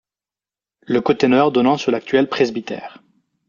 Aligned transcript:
Le 0.87 0.99
côté 0.99 1.27
nord 1.27 1.51
donnant 1.51 1.77
sur 1.77 1.91
l'actuel 1.91 2.27
presbytère. 2.27 3.03